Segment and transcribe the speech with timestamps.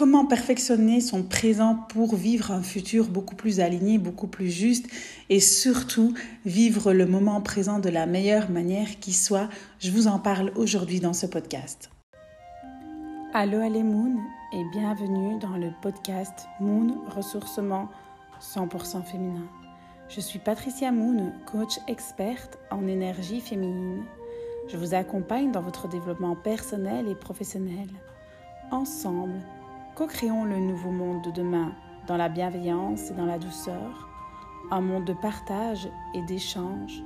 [0.00, 4.86] Comment perfectionner son présent pour vivre un futur beaucoup plus aligné, beaucoup plus juste
[5.28, 6.14] et surtout
[6.46, 11.00] vivre le moment présent de la meilleure manière qui soit Je vous en parle aujourd'hui
[11.00, 11.90] dans ce podcast.
[13.34, 14.16] Allô, allez Moon
[14.54, 17.90] et bienvenue dans le podcast Moon Ressourcement
[18.40, 19.48] 100% féminin.
[20.08, 24.04] Je suis Patricia Moon, coach experte en énergie féminine.
[24.68, 27.88] Je vous accompagne dans votre développement personnel et professionnel.
[28.70, 29.42] Ensemble,
[30.00, 31.74] co-créons le nouveau monde de demain
[32.06, 34.08] dans la bienveillance et dans la douceur,
[34.70, 37.02] un monde de partage et d'échange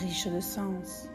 [0.00, 1.10] riche de sens.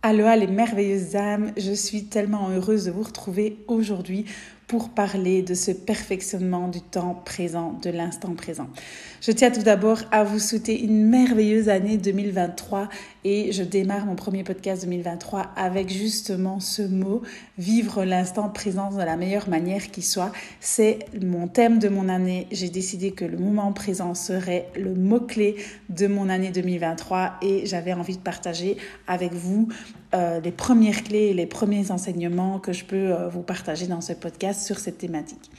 [0.00, 4.24] Aloha les merveilleuses âmes, je suis tellement heureuse de vous retrouver aujourd'hui
[4.68, 8.68] pour parler de ce perfectionnement du temps présent, de l'instant présent.
[9.22, 12.88] Je tiens tout d'abord à vous souhaiter une merveilleuse année 2023
[13.24, 17.22] et je démarre mon premier podcast 2023 avec justement ce mot,
[17.58, 20.32] vivre l'instant présent de la meilleure manière qui soit.
[20.60, 22.46] C'est mon thème de mon année.
[22.50, 25.56] J'ai décidé que le moment présent serait le mot-clé
[25.88, 29.68] de mon année 2023 et j'avais envie de partager avec vous
[30.14, 34.00] euh, les premières clés et les premiers enseignements que je peux euh, vous partager dans
[34.00, 35.50] ce podcast sur cette thématique.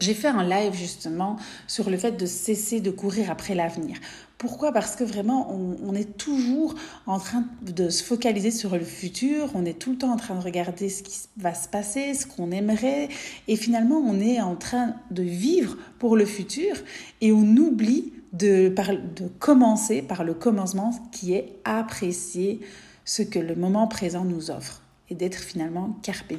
[0.00, 3.96] J'ai fait un live justement sur le fait de cesser de courir après l'avenir.
[4.38, 4.70] Pourquoi?
[4.70, 9.64] Parce que vraiment, on, est toujours en train de se focaliser sur le futur, on
[9.64, 12.52] est tout le temps en train de regarder ce qui va se passer, ce qu'on
[12.52, 13.08] aimerait,
[13.48, 16.76] et finalement, on est en train de vivre pour le futur,
[17.20, 22.60] et on oublie de, de commencer par le commencement qui est apprécier
[23.04, 26.32] ce que le moment présent nous offre et d'être finalement carpe.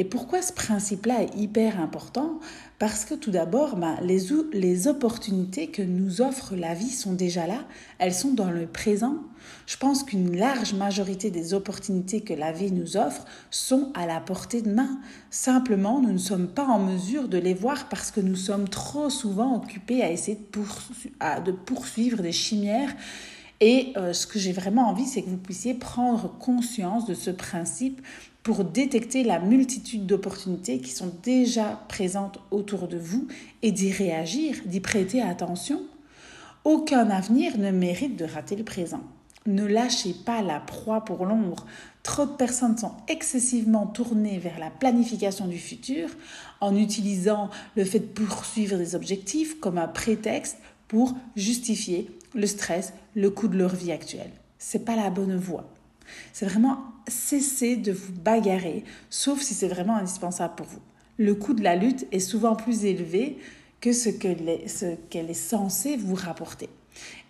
[0.00, 2.38] Et pourquoi ce principe-là est hyper important?
[2.78, 7.64] Parce que tout d'abord, ben, les, opportunités que nous offre la vie sont déjà là,
[7.98, 9.16] elles sont dans le présent.
[9.66, 14.20] Je pense qu'une large majorité des opportunités que la vie nous offre sont à la
[14.20, 15.00] portée de main.
[15.30, 19.10] Simplement, nous ne sommes pas en mesure de les voir parce que nous sommes trop
[19.10, 22.94] souvent occupés à essayer de, de poursuivre des chimères
[23.60, 27.30] et euh, ce que j'ai vraiment envie, c'est que vous puissiez prendre conscience de ce
[27.30, 28.00] principe
[28.48, 33.28] pour détecter la multitude d'opportunités qui sont déjà présentes autour de vous
[33.60, 35.82] et d'y réagir, d'y prêter attention.
[36.64, 39.02] Aucun avenir ne mérite de rater le présent.
[39.44, 41.66] Ne lâchez pas la proie pour l'ombre.
[42.02, 46.08] Trop de personnes sont excessivement tournées vers la planification du futur
[46.62, 50.56] en utilisant le fait de poursuivre des objectifs comme un prétexte
[50.88, 54.32] pour justifier le stress, le coût de leur vie actuelle.
[54.56, 55.68] C'est pas la bonne voie.
[56.32, 56.78] C'est vraiment
[57.08, 60.80] cesser de vous bagarrer, sauf si c'est vraiment indispensable pour vous.
[61.18, 63.38] Le coût de la lutte est souvent plus élevé
[63.80, 66.68] que ce qu'elle est censée vous rapporter.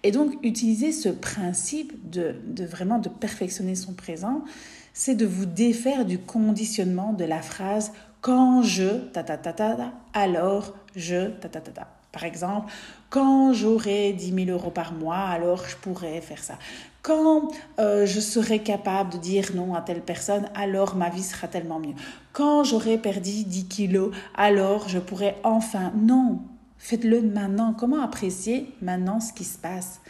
[0.03, 4.45] Et donc, utiliser ce principe de, de vraiment de perfectionner son présent,
[4.93, 9.93] c'est de vous défaire du conditionnement de la phrase quand je ta ta ta ta,
[10.13, 11.89] alors je ta ta ta ta.
[12.11, 12.73] Par exemple,
[13.11, 16.59] quand j'aurai 10 000 euros par mois, alors je pourrais faire ça.
[17.09, 17.49] Quand
[17.79, 21.79] euh, je serai capable de dire non à telle personne, alors ma vie sera tellement
[21.79, 21.95] mieux.
[22.35, 25.91] Quand j'aurai perdu 10 kilos, alors je pourrai enfin...
[25.97, 26.43] Non,
[26.77, 27.73] faites-le maintenant.
[27.73, 30.03] Comment apprécier maintenant ce qui se passe?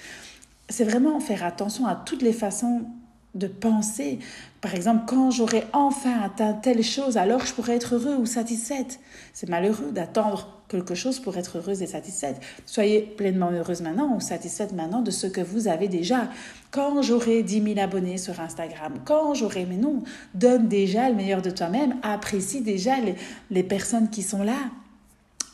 [0.68, 2.86] C'est vraiment faire attention à toutes les façons
[3.34, 4.18] de penser.
[4.60, 9.00] Par exemple, quand j'aurai enfin atteint telle chose, alors je pourrai être heureux ou satisfaite.
[9.32, 12.40] C'est malheureux d'attendre quelque chose pour être heureuse et satisfaite.
[12.66, 16.28] Soyez pleinement heureuse maintenant ou satisfaite maintenant de ce que vous avez déjà.
[16.70, 20.02] Quand j'aurai 10 000 abonnés sur Instagram, quand j'aurai, mais non,
[20.34, 22.94] donne déjà le meilleur de toi-même, apprécie déjà
[23.50, 24.58] les personnes qui sont là.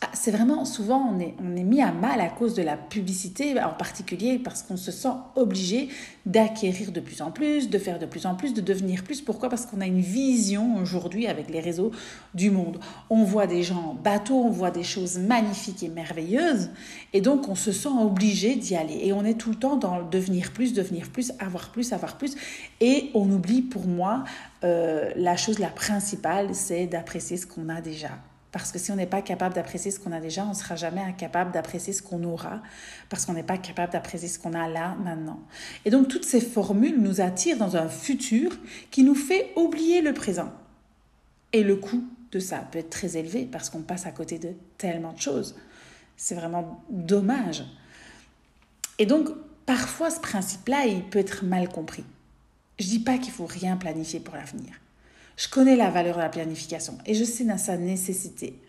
[0.04, 2.76] Ah, c'est vraiment souvent on est, on est mis à mal à cause de la
[2.76, 5.88] publicité en particulier parce qu'on se sent obligé
[6.26, 9.22] d'acquérir de plus en plus, de faire de plus en plus, de devenir plus.
[9.22, 9.48] Pourquoi?
[9.48, 11.90] Parce qu'on a une vision aujourd'hui avec les réseaux
[12.34, 12.80] du monde.
[13.08, 16.68] On voit des gens en bateau, on voit des choses magnifiques et merveilleuses
[17.14, 19.96] et donc on se sent obligé d'y aller et on est tout le temps dans
[19.96, 22.36] le devenir plus, devenir plus, avoir plus, avoir plus
[22.82, 24.24] et on oublie pour moi
[24.64, 28.10] euh, la chose la principale, c'est d'apprécier ce qu'on a déjà.
[28.54, 30.76] Parce que si on n'est pas capable d'apprécier ce qu'on a déjà, on ne sera
[30.76, 32.62] jamais incapable d'apprécier ce qu'on aura,
[33.08, 35.40] parce qu'on n'est pas capable d'apprécier ce qu'on a là, maintenant.
[35.84, 38.56] Et donc toutes ces formules nous attirent dans un futur
[38.92, 40.52] qui nous fait oublier le présent.
[41.52, 44.50] Et le coût de ça peut être très élevé parce qu'on passe à côté de
[44.78, 45.56] tellement de choses.
[46.16, 47.64] C'est vraiment dommage.
[49.00, 49.30] Et donc,
[49.66, 52.04] parfois, ce principe-là, il peut être mal compris.
[52.78, 54.74] Je dis pas qu'il faut rien planifier pour l'avenir.
[55.36, 58.60] Je connais la valeur de la planification et je sais sa nécessité.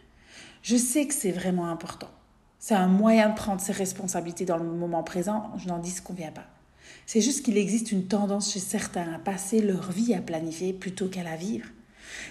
[0.63, 2.09] Je sais que c'est vraiment important.
[2.59, 6.01] C'est un moyen de prendre ses responsabilités dans le moment présent, je n'en dis ce
[6.01, 6.47] qu'on vient pas.
[7.05, 11.07] C'est juste qu'il existe une tendance chez certains à passer leur vie à planifier plutôt
[11.07, 11.67] qu'à la vivre.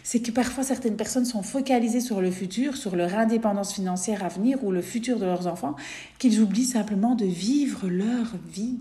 [0.02, 4.28] C'est que parfois certaines personnes sont focalisées sur le futur, sur leur indépendance financière à
[4.28, 5.76] venir ou le futur de leurs enfants,
[6.18, 8.78] qu'ils oublient simplement de vivre leur vie.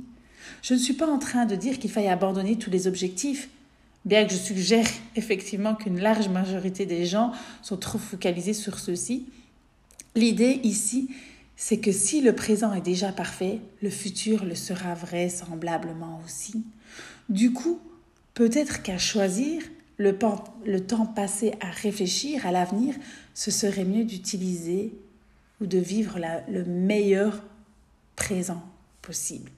[0.61, 3.49] Je ne suis pas en train de dire qu'il faille abandonner tous les objectifs,
[4.05, 9.27] bien que je suggère effectivement qu'une large majorité des gens sont trop focalisés sur ceux-ci.
[10.15, 11.09] L'idée ici,
[11.55, 16.63] c'est que si le présent est déjà parfait, le futur le sera vraisemblablement aussi.
[17.29, 17.79] Du coup,
[18.33, 19.61] peut-être qu'à choisir,
[19.97, 22.95] le, temps passé à réfléchir à l'avenir,
[23.33, 24.93] ce serait mieux d'utiliser
[25.61, 26.19] ou de vivre
[26.49, 27.41] le meilleur
[28.15, 28.61] présent
[29.01, 29.51] possible.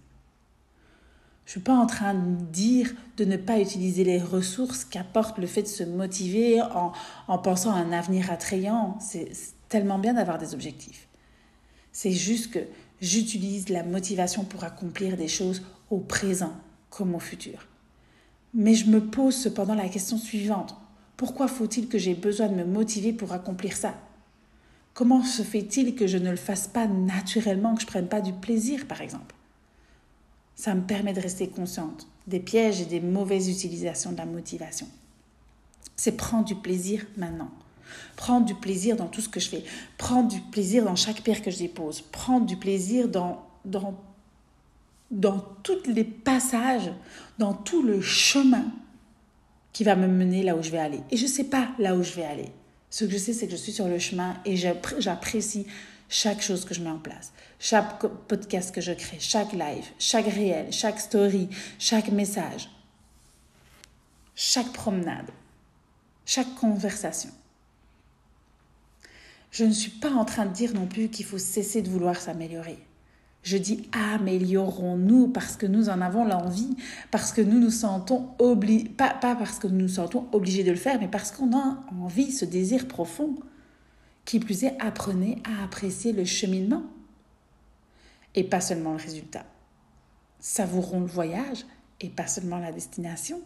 [1.45, 5.37] Je ne suis pas en train de dire de ne pas utiliser les ressources qu'apporte
[5.37, 6.91] le fait de se motiver en,
[7.27, 8.97] en pensant à un avenir attrayant.
[8.99, 9.31] C'est
[9.69, 11.07] tellement bien d'avoir des objectifs.
[11.91, 12.59] C'est juste que
[12.99, 15.61] j'utilise la motivation pour accomplir des choses
[15.91, 16.53] au présent
[16.89, 17.67] comme au futur.
[18.53, 20.75] Mais je me pose cependant la question suivante.
[21.17, 23.93] Pourquoi faut-il que j'ai besoin de me motiver pour accomplir ça?
[24.93, 28.21] Comment se fait-il que je ne le fasse pas naturellement, que je ne prenne pas
[28.21, 29.35] du plaisir, par exemple?
[30.55, 34.87] Ça me permet de rester consciente des pièges et des mauvaises utilisations de la motivation.
[35.95, 37.51] C'est prendre du plaisir maintenant.
[38.15, 39.63] Prendre du plaisir dans tout ce que je fais.
[39.97, 42.01] Prendre du plaisir dans chaque pierre que je dépose.
[42.01, 43.93] Prendre du plaisir dans, dans,
[45.11, 46.91] dans tous les passages,
[47.37, 48.65] dans tout le chemin
[49.71, 51.01] qui va me mener là où je vais aller.
[51.11, 52.49] Et je ne sais pas là où je vais aller.
[52.89, 55.67] Ce que je sais, c'est que je suis sur le chemin et j'apprécie
[56.09, 60.27] chaque chose que je mets en place, chaque podcast que je crée, chaque live, chaque
[60.27, 61.49] réel, chaque story,
[61.79, 62.69] chaque message,
[64.35, 65.29] chaque promenade,
[66.25, 67.31] chaque conversation.
[69.51, 72.19] Je ne suis pas en train de dire non plus qu'il faut cesser de vouloir
[72.19, 72.77] s'améliorer.
[73.45, 76.75] Je dis améliorons-nous parce que nous en avons l'envie,
[77.11, 80.71] parce que nous nous sentons obligés, pas, pas parce que nous nous sentons obligés de
[80.71, 83.35] le faire, mais parce qu'on a envie, ce désir profond.
[84.25, 86.83] Qui plus est, apprenez à apprécier le cheminement
[88.33, 89.45] et pas seulement le résultat.
[90.39, 91.65] Savourons le voyage
[92.01, 93.41] et pas seulement la destination.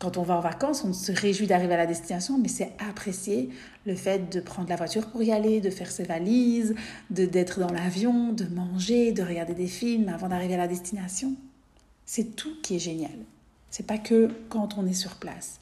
[0.00, 3.50] Quand on va en vacances, on se réjouit d'arriver à la destination, mais c'est apprécier
[3.84, 6.74] le fait de prendre la voiture pour y aller, de faire ses valises,
[7.10, 11.34] de d'être dans l'avion, de manger, de regarder des films avant d'arriver à la destination.
[12.06, 13.18] C'est tout qui est génial.
[13.68, 15.60] C'est pas que quand on est sur place.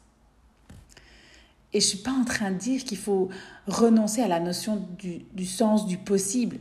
[1.72, 3.28] Et je suis pas en train de dire qu'il faut
[3.66, 6.58] renoncer à la notion du, du sens du possible.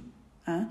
[0.47, 0.67] Hein.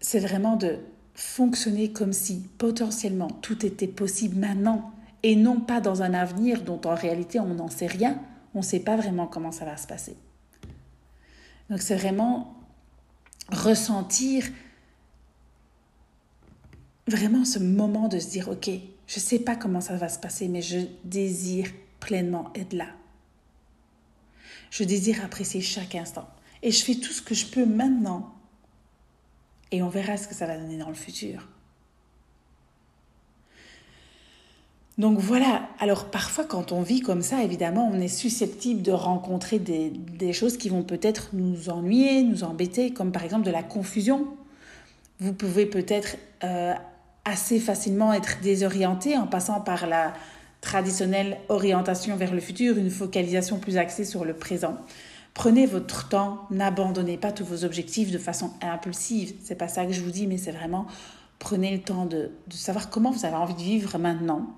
[0.00, 0.78] C'est vraiment de
[1.14, 4.92] fonctionner comme si potentiellement tout était possible maintenant
[5.24, 8.20] et non pas dans un avenir dont en réalité on n'en sait rien,
[8.54, 10.16] on ne sait pas vraiment comment ça va se passer.
[11.70, 12.54] Donc c'est vraiment
[13.50, 14.44] ressentir
[17.08, 18.70] vraiment ce moment de se dire, ok,
[19.06, 21.68] je ne sais pas comment ça va se passer, mais je désire
[22.00, 22.86] pleinement être là.
[24.70, 26.28] Je désire apprécier chaque instant.
[26.62, 28.34] Et je fais tout ce que je peux maintenant.
[29.70, 31.46] Et on verra ce que ça va donner dans le futur.
[34.98, 39.60] Donc voilà, alors parfois quand on vit comme ça, évidemment, on est susceptible de rencontrer
[39.60, 44.26] des, choses qui vont peut-être nous ennuyer, nous embêter, comme par exemple de la confusion.
[45.20, 46.74] Vous pouvez peut-être euh,
[47.24, 50.14] assez facilement être désorienté en passant par la
[50.60, 54.76] traditionnelle orientation vers le futur, une focalisation plus axée sur le présent.
[55.34, 59.34] Prenez votre temps, n'abandonnez pas tous vos objectifs de façon impulsive.
[59.42, 60.86] C'est pas ça que je vous dis, mais c'est vraiment
[61.38, 64.48] prenez le temps de savoir comment vous avez envie de vivre maintenant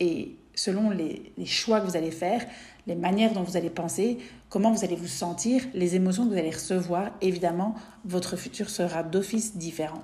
[0.00, 2.44] et selon les, choix que vous allez faire,
[2.86, 4.18] les manières dont vous allez penser,
[4.48, 9.02] comment vous allez vous sentir, les émotions que vous allez recevoir, évidemment, votre futur sera
[9.02, 10.00] d'office différent.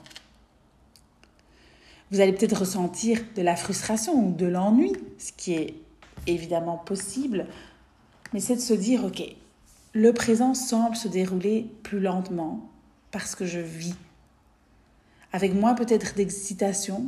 [2.13, 5.75] Vous allez peut-être ressentir de la frustration ou de l'ennui, ce qui est
[6.27, 7.47] évidemment possible,
[8.35, 9.23] mais c'est de se dire, ok,
[9.95, 12.69] le présent semble se dérouler plus lentement
[13.13, 13.95] parce que je vis,
[15.33, 17.07] avec moins peut-être d'excitation,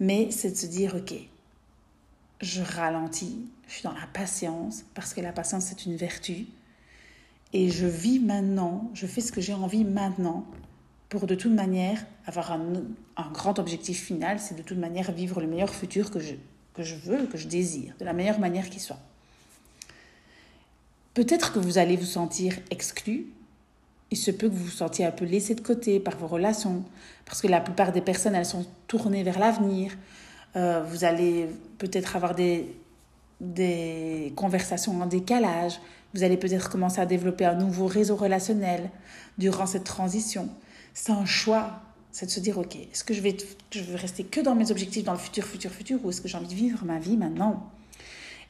[0.00, 1.12] mais c'est de se dire, ok,
[2.40, 6.46] je ralentis, je suis dans la patience, parce que la patience, c'est une vertu.
[7.52, 10.46] Et je vis maintenant, je fais ce que j'ai envie maintenant,
[11.12, 12.62] pour de toute manière avoir un,
[13.34, 16.32] grand objectif final, c'est de toute manière vivre le meilleur futur que je,
[16.72, 18.96] que je veux, que je désire, de la meilleure manière qui soit.
[21.12, 23.26] Peut-être que vous allez vous sentir exclu,
[24.10, 26.82] il se peut que vous vous sentiez un peu laissé de côté par vos relations,
[27.26, 29.92] parce que la plupart des personnes, elles sont tournées vers l'avenir.
[30.56, 32.74] Euh, vous allez peut-être avoir des,
[33.38, 35.78] des conversations en décalage.
[36.14, 38.88] Vous allez peut-être commencer à développer un nouveau réseau relationnel
[39.36, 40.48] durant cette transition.
[40.94, 41.80] C'est un choix.
[42.10, 43.36] C'est de se dire, ok, est-ce que je vais,
[43.70, 46.28] je vais rester que dans mes objectifs dans le futur, futur, futur, ou est-ce que
[46.28, 47.70] j'ai envie de vivre ma vie maintenant?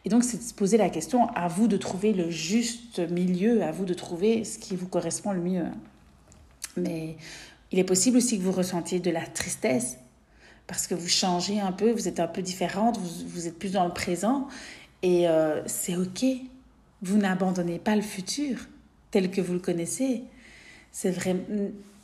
[0.05, 3.63] Et donc, c'est de se poser la question, à vous de trouver le juste milieu,
[3.63, 5.67] à vous de trouver ce qui vous correspond le mieux.
[6.77, 7.17] Mais
[7.71, 9.99] il est possible aussi que vous ressentiez de la tristesse
[10.67, 13.73] parce que vous changez un peu, vous êtes un peu différente, vous, vous êtes plus
[13.73, 14.49] dans le présent
[15.03, 16.25] et euh, c'est ok.
[17.03, 18.59] Vous n'abandonnez pas le futur
[19.11, 20.23] tel que vous le connaissez.
[20.93, 21.37] C'est vrai,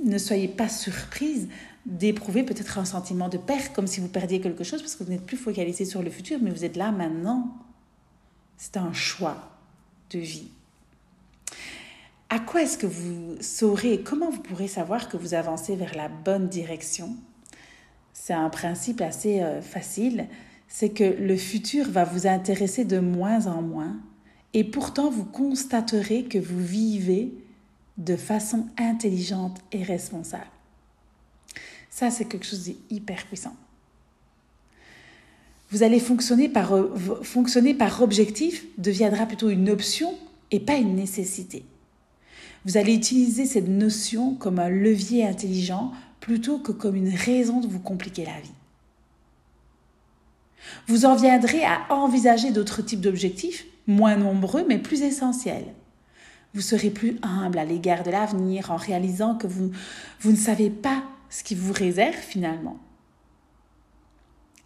[0.01, 1.49] ne soyez pas surprise
[1.87, 5.11] d'éprouver peut-être un sentiment de perte, comme si vous perdiez quelque chose, parce que vous
[5.11, 7.57] n'êtes plus focalisé sur le futur, mais vous êtes là maintenant.
[8.57, 9.51] C'est un choix
[10.11, 10.49] de vie.
[12.31, 16.09] À quoi est-ce que vous saurez, comment vous pourrez savoir que vous avancez vers la
[16.09, 17.17] bonne direction?
[18.13, 20.27] C'est un principe assez euh, facile,
[20.67, 23.97] c'est que le futur va vous intéresser de moins en moins,
[24.53, 27.33] et pourtant vous constaterez que vous vivez
[27.99, 30.47] de façon intelligente et responsable.
[31.91, 33.55] Ça, c'est quelque chose d'hyper puissant.
[35.71, 36.73] Vous allez fonctionner par,
[37.23, 40.15] fonctionner par objectif deviendra plutôt une option
[40.51, 41.65] et pas une nécessité.
[42.65, 47.67] Vous allez utiliser cette notion comme un levier intelligent plutôt que comme une raison de
[47.67, 48.51] vous compliquer la vie.
[50.87, 55.67] Vous en viendrez à envisager d'autres types d'objectifs, moins nombreux mais plus essentiels.
[56.59, 59.71] Vous serez plus humble à l'égard de l'avenir en réalisant que vous,
[60.25, 62.81] ne savez pas ce qui vous réserve finalement.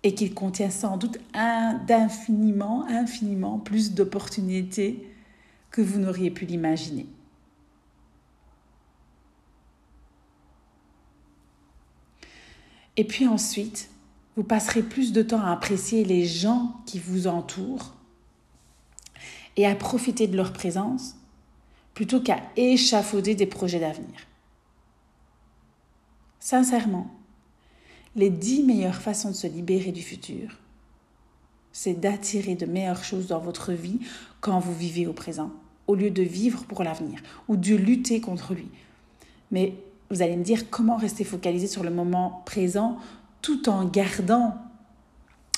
[0.03, 5.07] Et qu'il contient sans doute d'infiniment, infiniment plus d'opportunités
[5.71, 7.05] que vous n'auriez pu l'imaginer.
[12.97, 13.91] Et puis ensuite,
[14.35, 17.93] vous passerez plus de temps à apprécier les gens qui vous entourent
[19.59, 21.17] et à profiter de leur présence
[21.95, 24.27] plutôt qu'à échafauder des projets d'avenir.
[26.41, 27.11] Sincèrement,
[28.17, 30.59] les dix meilleures façons de se libérer du futur,
[31.73, 34.01] c'est d'attirer de meilleures choses dans votre vie
[34.41, 35.51] quand vous vivez au présent,
[35.87, 38.69] au lieu de vivre pour l'avenir ou de lutter contre lui.
[39.51, 39.75] Mais
[40.11, 42.99] vous allez me dire comment rester focalisé sur le moment présent
[43.41, 44.57] tout en gardant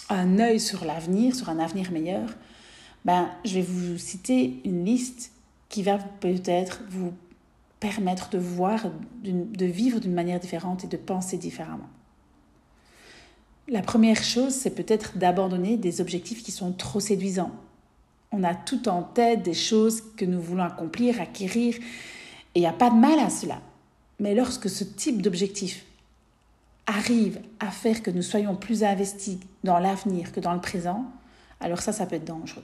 [0.09, 2.29] un œil sur l'avenir, sur un avenir meilleur?
[3.05, 5.33] Ben, je vais vous citer une liste
[5.75, 7.13] qui va peut-être vous
[7.81, 8.87] permettre de voir,
[9.25, 11.89] de vivre d'une manière différente et de penser différemment.
[13.67, 17.51] La première chose, c'est peut-être d'abandonner des objectifs qui sont trop séduisants.
[18.31, 21.81] On a tout en tête des choses que nous voulons accomplir, acquérir, et
[22.55, 23.61] il n'y a pas de mal à cela.
[24.21, 25.87] Mais lorsque ce type d'objectif
[26.87, 31.05] arrive à faire que nous soyons plus investis dans l'avenir que dans le présent,
[31.59, 32.63] alors ça, ça peut être dangereux.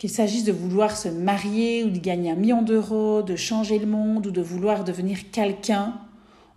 [0.00, 3.84] Qu'il s'agisse de vouloir se marier ou de gagner un million d'euros, de changer le
[3.84, 6.00] monde ou de vouloir devenir quelqu'un,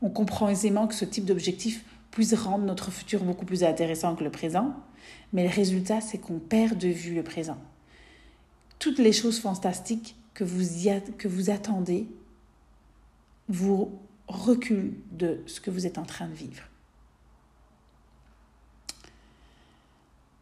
[0.02, 4.24] on comprend aisément que ce type d'objectif puisse rendre notre futur beaucoup plus intéressant que
[4.24, 4.74] le présent,
[5.34, 7.58] mais le résultat, c'est qu'on perd de vue le présent.
[8.80, 12.08] Toutes les choses fantastiques que vous, attendez
[13.50, 13.92] vous
[14.30, 16.64] recule de ce que vous êtes en train de vivre.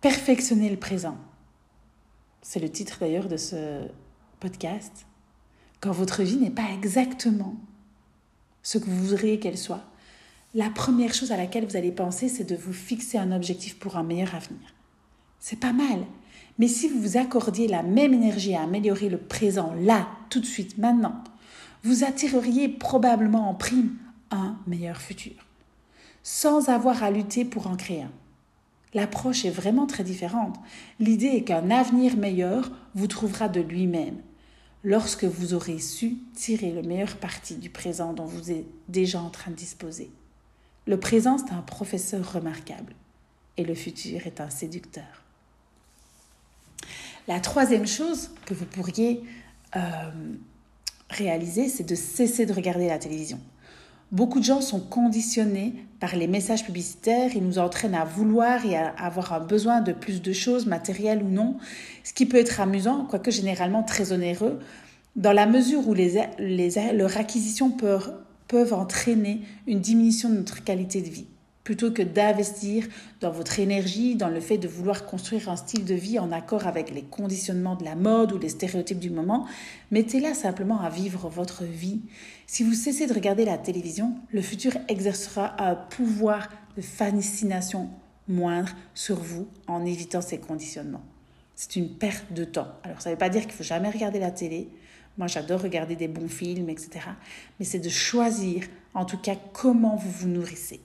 [0.01, 1.17] Perfectionner le présent.
[2.41, 3.85] C'est le titre d'ailleurs de ce
[4.39, 5.05] podcast.
[5.79, 7.55] Quand votre vie n'est pas exactement
[8.63, 9.83] ce que vous voudriez qu'elle soit,
[10.53, 13.95] la première chose à laquelle vous allez penser, c'est de vous fixer un objectif pour
[13.95, 14.73] un meilleur avenir.
[15.39, 16.05] C'est pas mal.
[16.59, 20.45] Mais si vous vous accordiez la même énergie à améliorer le présent, là, tout de
[20.45, 21.23] suite, maintenant,
[21.83, 23.95] vous attireriez probablement en prime
[24.29, 25.33] un meilleur futur,
[26.21, 28.11] sans avoir à lutter pour en créer un.
[28.93, 30.57] L'approche est vraiment très différente.
[30.99, 34.21] L'idée est qu'un avenir meilleur vous trouvera de lui-même,
[34.83, 39.29] lorsque vous aurez su tirer le meilleur parti du présent dont vous êtes déjà en
[39.29, 40.11] train de disposer.
[40.87, 42.93] Le présent, c'est un professeur remarquable,
[43.57, 45.23] et le futur est un séducteur.
[47.27, 49.23] La troisième chose que vous pourriez
[49.75, 50.11] euh,
[51.09, 53.39] réaliser, c'est de cesser de regarder la télévision.
[54.11, 58.75] Beaucoup de gens sont conditionnés par les messages publicitaires, ils nous entraînent à vouloir et
[58.75, 61.57] à avoir un besoin de plus de choses, matérielles ou non,
[62.03, 64.59] ce qui peut être amusant, quoique généralement très onéreux,
[65.15, 68.13] dans la mesure où les, les, leur acquisition peuvent,
[68.49, 71.27] peuvent entraîner une diminution de notre qualité de vie
[71.63, 72.87] plutôt que d'investir
[73.19, 76.67] dans votre énergie, dans le fait de vouloir construire un style de vie en accord
[76.67, 79.45] avec les conditionnements de la mode ou les stéréotypes du moment,
[79.91, 82.01] mettez-la simplement à vivre votre vie.
[82.47, 87.89] Si vous cessez de regarder la télévision, le futur exercera un pouvoir de fascination
[88.27, 91.03] moindre sur vous en évitant ces conditionnements.
[91.55, 92.69] C'est une perte de temps.
[92.83, 94.69] Alors ça ne veut pas dire qu'il faut jamais regarder la télé.
[95.17, 97.01] Moi, j'adore regarder des bons films, etc.
[97.59, 98.63] Mais c'est de choisir,
[98.93, 100.79] en tout cas, comment vous vous nourrissez.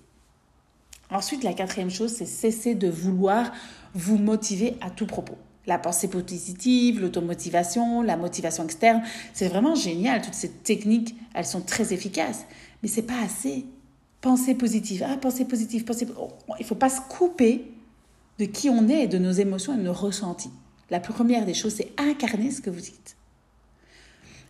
[1.11, 3.53] Ensuite, la quatrième chose, c'est cesser de vouloir
[3.95, 5.37] vous motiver à tout propos.
[5.67, 10.23] La pensée positive, l'automotivation, la motivation externe, c'est vraiment génial.
[10.23, 12.45] Toutes ces techniques, elles sont très efficaces.
[12.83, 13.67] Mais c'est pas assez.
[14.21, 16.07] Pensée positive, ah, pensée positive, pensée.
[16.19, 17.65] Oh, il faut pas se couper
[18.39, 20.51] de qui on est de nos émotions et de nos ressentis.
[20.91, 23.17] La première des choses, c'est incarner ce que vous dites.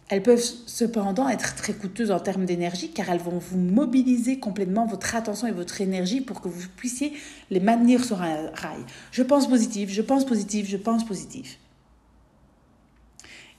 [0.08, 4.86] Elles peuvent cependant être très coûteuses en termes d'énergie car elles vont vous mobiliser complètement
[4.86, 7.12] votre attention et votre énergie pour que vous puissiez
[7.50, 8.78] les maintenir sur un rail.
[9.10, 11.58] Je pense positif, je pense positif, je pense positif.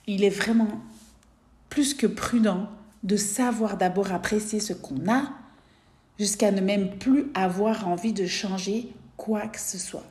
[0.08, 0.70] Il est vraiment
[1.70, 2.70] plus que prudent
[3.04, 5.24] de savoir d'abord apprécier ce qu'on a
[6.18, 10.06] jusqu'à ne même plus avoir envie de changer quoi que ce soit.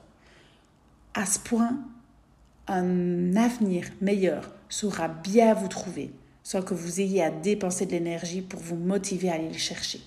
[1.15, 1.79] À ce point,
[2.69, 6.13] un avenir meilleur saura bien vous trouver
[6.47, 10.01] sans que vous ayez à dépenser de l'énergie pour vous motiver à aller le chercher.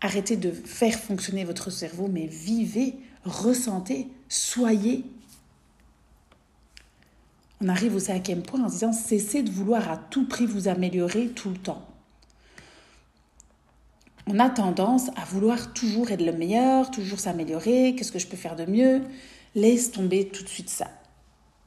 [0.00, 5.04] Arrêtez de faire fonctionner votre cerveau, mais vivez, ressentez, soyez.
[7.60, 11.28] On arrive au cinquième point en disant cessez de vouloir à tout prix vous améliorer
[11.28, 11.86] tout le temps.
[14.26, 18.38] On a tendance à vouloir toujours être le meilleur, toujours s'améliorer, qu'est-ce que je peux
[18.38, 19.02] faire de mieux?
[19.54, 20.88] Laisse tomber tout de suite ça.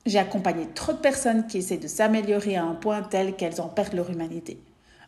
[0.06, 3.68] J'ai accompagné trop de personnes qui essaient de s'améliorer à un point tel qu'elles en
[3.68, 4.60] perdent leur humanité.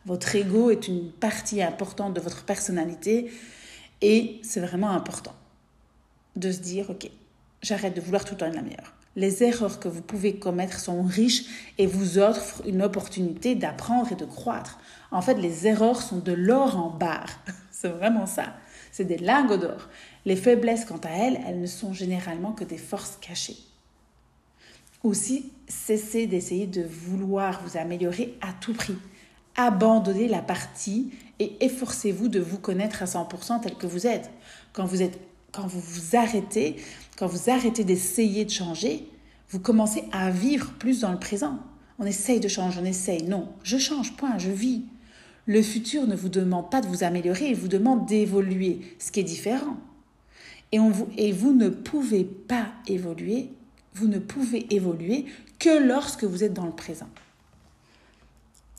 [0.06, 3.32] Votre ego est une partie importante de votre personnalité
[4.02, 5.34] et c'est vraiment important
[6.36, 7.10] de se dire, ok,
[7.62, 8.94] j'arrête de vouloir tout le temps la meilleure.
[9.16, 11.44] Les erreurs que vous pouvez commettre sont riches
[11.78, 14.78] et vous offrent une opportunité d'apprendre et de croître.
[15.10, 17.40] En fait, les erreurs sont de l'or en barre.
[17.70, 18.54] c'est vraiment ça.
[18.92, 19.88] C'est des lingots d'or.
[20.24, 23.56] Les faiblesses, quant à elles, elles ne sont généralement que des forces cachées.
[25.04, 28.96] Aussi, cessez d'essayer de vouloir vous améliorer à tout prix.
[29.54, 34.30] Abandonnez la partie et efforcez-vous de vous connaître à 100% tel que vous êtes.
[34.72, 35.20] Quand vous êtes
[35.52, 36.76] quand vous vous arrêtez,
[37.16, 39.06] quand vous arrêtez d'essayer de changer,
[39.50, 41.60] vous commencez à vivre plus dans le présent.
[41.98, 43.22] On essaye de changer, on essaye.
[43.22, 44.82] Non, je change, point, je vis.
[45.46, 49.20] Le futur ne vous demande pas de vous améliorer, il vous demande d'évoluer, ce qui
[49.20, 49.76] est différent.
[50.72, 53.50] Et, on vous, et vous ne pouvez pas évoluer
[53.94, 55.26] vous ne pouvez évoluer
[55.58, 57.08] que lorsque vous êtes dans le présent.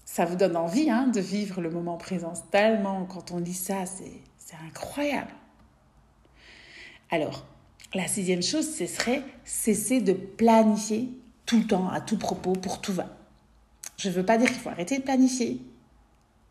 [0.06, 2.34] Ça vous donne envie hein, de vivre le moment présent.
[2.52, 5.32] Tellement, quand on dit ça, c'est incroyable.
[7.12, 7.46] Alors,
[7.94, 11.10] la sixième chose, ce serait cesser de planifier
[11.46, 13.08] tout le temps, à tout propos, pour tout va.
[13.98, 15.62] Je ne veux pas dire qu'il faut arrêter de planifier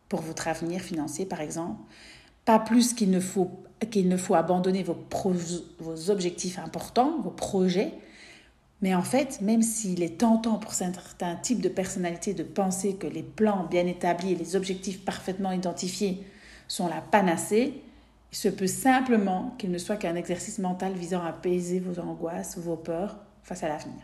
[0.09, 1.81] pour votre avenir financier, par exemple.
[2.45, 3.51] Pas plus qu'il ne faut,
[3.95, 7.93] ne faut abandonner vos objectifs importants, vos projets,
[8.85, 13.07] mais en fait, même s'il est tentant pour certains types de personnalités de penser que
[13.07, 16.23] les plans bien établis et les objectifs parfaitement identifiés
[16.67, 17.81] sont la panacée,
[18.31, 22.57] il se peut simplement qu'il ne soit qu'un exercice mental visant à apaiser vos angoisses
[22.57, 24.03] ou vos peurs face à l'avenir.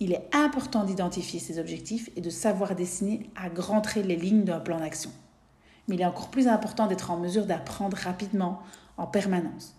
[0.00, 4.42] Il est important d'identifier ces objectifs et de savoir dessiner à grands traits les lignes
[4.42, 5.12] d'un plan d'action.
[5.86, 8.60] Mais il est encore plus important d'être en mesure d'apprendre rapidement
[8.96, 9.77] en permanence.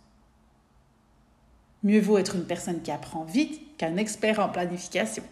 [1.84, 5.24] Mieux vaut être une personne qui apprend vite qu'un expert en planification.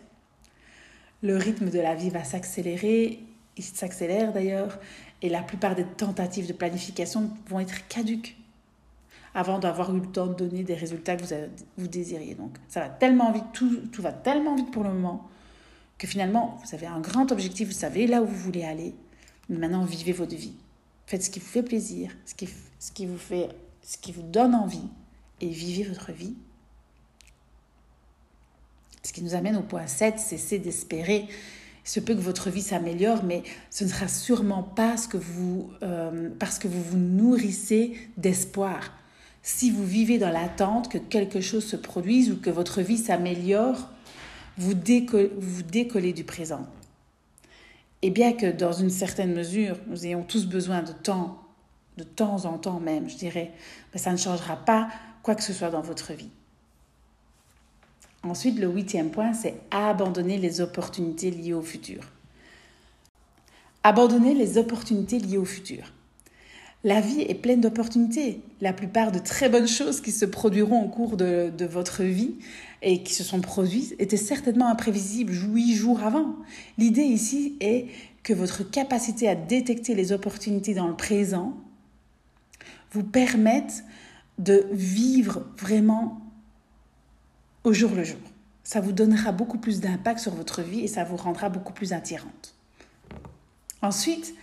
[1.22, 3.20] Le rythme de la vie va s'accélérer,
[3.58, 4.80] il s'accélère d'ailleurs,
[5.22, 8.38] et la plupart des tentatives de planification vont être caduques
[9.34, 11.36] avant d'avoir eu le temps de donner des résultats que vous,
[11.78, 12.34] vous désiriez.
[12.34, 15.28] Donc ça va tellement vite, tout, va tellement vite pour le moment,
[15.98, 18.96] que finalement vous avez un grand objectif, vous savez là où vous voulez aller,
[19.50, 20.56] mais maintenant vivez votre vie.
[21.06, 23.50] Faites ce qui vous fait plaisir, ce qui, vous, fait,
[23.82, 24.88] ce qui vous donne envie,
[25.42, 26.36] et vivez votre vie.
[29.04, 31.28] Ce qui nous amène au point 7, cessez d'espérer.
[31.86, 35.18] Il se peut que votre vie s'améliore, mais ce ne sera sûrement pas ce que
[35.18, 38.92] vous, euh, parce que vous vous nourrissez d'espoir.
[39.44, 43.90] Si vous vivez dans l'attente que quelque chose se produise ou que votre vie s'améliore,
[44.58, 44.74] vous,
[45.38, 46.68] vous décollez du présent.
[48.02, 51.42] Et bien que dans une certaine mesure, nous ayons tous besoin de temps,
[51.98, 53.54] de temps en temps même, je dirais,
[53.94, 54.90] mais ça ne changera pas
[55.28, 56.30] quoi que ce soit dans votre vie.
[58.24, 62.00] Ensuite, le huitième point, c'est abandonner les opportunités liées au futur.
[63.84, 65.92] Abandonner les opportunités liées au futur.
[66.86, 68.40] La vie est pleine d'opportunités.
[68.62, 72.36] La plupart de très bonnes choses qui se produiront au cours de, de, votre vie
[72.82, 76.38] et qui se sont produites étaient certainement imprévisibles huit jours avant.
[76.78, 77.88] L'idée ici est
[78.24, 81.54] que votre capacité à détecter les opportunités dans le présent
[82.94, 83.84] vous permette
[84.38, 86.22] de vivre vraiment
[87.64, 88.20] au jour le jour.
[88.64, 91.94] Ça vous donnera beaucoup plus d'impact sur votre vie et ça vous rendra beaucoup plus
[91.94, 92.54] attirante.
[93.82, 94.34] Ensuite,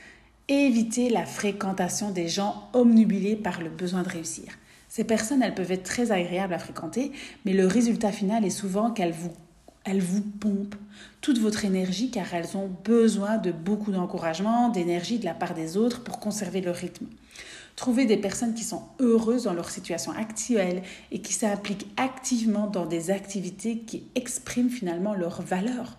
[0.49, 4.55] évitez la fréquentation des gens omnubilés par le besoin de réussir.
[4.89, 7.13] Ces personnes, elles peuvent être très agréables à fréquenter,
[7.45, 9.33] mais le résultat final est souvent qu'elles vous,
[9.99, 10.77] vous pompent
[11.21, 15.77] toute votre énergie car elles ont besoin de beaucoup d'encouragement, d'énergie de la part des
[15.77, 17.07] autres pour conserver le rythme.
[17.77, 22.87] Trouvez des personnes qui sont heureuses dans leur situation actuelle et qui s'impliquent activement dans
[22.87, 25.97] des activités qui expriment finalement leurs valeurs.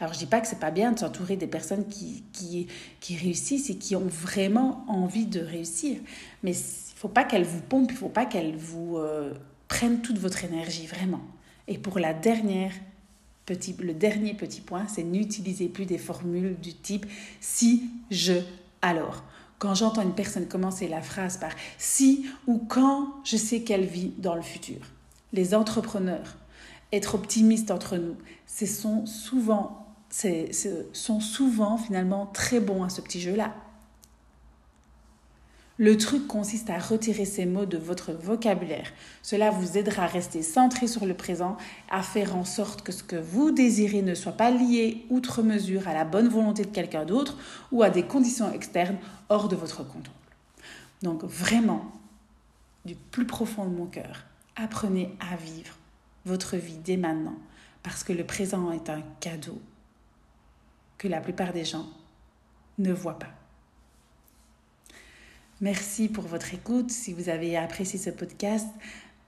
[0.00, 2.66] Alors, je dis pas que c'est pas bien de s'entourer des personnes qui, qui,
[3.00, 5.98] qui, réussissent et qui ont vraiment envie de réussir.
[6.42, 9.34] Mais il faut pas qu'elles vous pompent, il faut pas qu'elles vous euh,
[9.68, 11.20] prennent toute votre énergie, vraiment.
[11.68, 12.72] Et pour la dernière
[13.44, 17.06] petit, le dernier petit point, c'est n'utilisez plus des formules du type
[17.40, 18.34] si, je,
[18.80, 19.22] alors.
[19.60, 24.14] Quand j'entends une personne commencer la phrase par si ou quand, je sais qu'elle vit
[24.16, 24.78] dans le futur.
[25.34, 26.38] Les entrepreneurs,
[26.94, 29.86] être optimistes entre nous, ce sont souvent,
[30.94, 33.54] sont souvent finalement très bons à ce petit jeu-là.
[35.80, 38.92] Le truc consiste à retirer ces mots de votre vocabulaire.
[39.22, 41.56] Cela vous aidera à rester centré sur le présent,
[41.88, 45.88] à faire en sorte que ce que vous désirez ne soit pas lié outre mesure
[45.88, 47.38] à la bonne volonté de quelqu'un d'autre
[47.72, 48.98] ou à des conditions externes
[49.30, 50.12] hors de votre contrôle.
[51.00, 51.90] Donc vraiment,
[52.84, 54.24] du plus profond de mon cœur,
[54.56, 55.76] apprenez à vivre
[56.26, 57.38] votre vie dès maintenant,
[57.82, 59.58] parce que le présent est un cadeau
[60.98, 61.86] que la plupart des gens
[62.76, 63.39] ne voient pas.
[65.60, 66.90] Merci pour votre écoute.
[66.90, 68.66] Si vous avez apprécié ce podcast,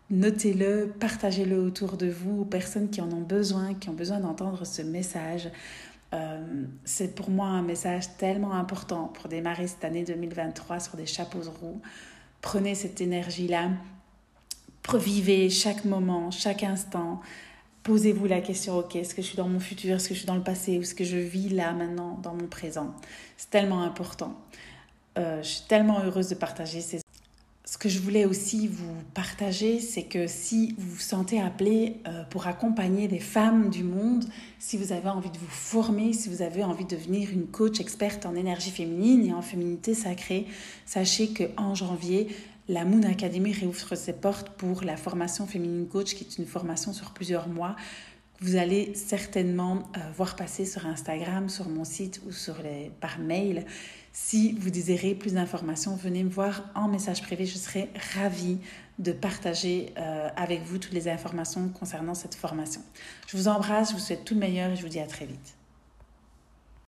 [0.08, 4.64] notez-le, partagez-le autour de vous aux personnes qui en ont besoin, qui ont besoin d'entendre
[4.64, 5.50] ce message.
[6.14, 11.04] Euh, c'est pour moi un message tellement important pour démarrer cette année 2023 sur des
[11.04, 11.82] chapeaux de roue.
[12.40, 13.70] Prenez cette énergie-là,
[14.94, 17.20] vivez chaque moment, chaque instant.
[17.82, 20.26] Posez-vous la question, ok, est-ce que je suis dans mon futur, est-ce que je suis
[20.26, 22.94] dans le passé, ou est-ce que je vis là maintenant, dans mon présent?
[23.36, 24.40] C'est tellement important.
[25.18, 27.00] Euh, je suis tellement heureuse de partager ces...
[27.64, 32.22] Ce que je voulais aussi vous partager, c'est que si vous vous sentez appelé euh,
[32.24, 34.24] pour accompagner les femmes du monde,
[34.58, 37.80] si vous avez envie de vous former, si vous avez envie de devenir une coach
[37.80, 40.46] experte en énergie féminine et en féminité sacrée,
[40.86, 42.28] sachez qu'en janvier,
[42.68, 46.92] la Moon Academy réouvre ses portes pour la formation féminine coach, qui est une formation
[46.92, 47.76] sur plusieurs mois
[48.42, 53.20] vous allez certainement euh, voir passer sur Instagram, sur mon site ou sur les, par
[53.20, 53.64] mail.
[54.12, 57.46] Si vous désirez plus d'informations, venez me voir en message privé.
[57.46, 58.58] Je serai ravie
[58.98, 62.82] de partager euh, avec vous toutes les informations concernant cette formation.
[63.26, 65.24] Je vous embrasse, je vous souhaite tout le meilleur et je vous dis à très
[65.24, 65.54] vite.